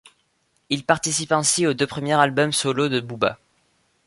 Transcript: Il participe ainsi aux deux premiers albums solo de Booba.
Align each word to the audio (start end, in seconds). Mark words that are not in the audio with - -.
Il 0.71 0.83
participe 0.83 1.31
ainsi 1.31 1.67
aux 1.67 1.75
deux 1.75 1.85
premiers 1.85 2.15
albums 2.19 2.51
solo 2.53 2.89
de 2.89 3.01
Booba. 3.01 3.37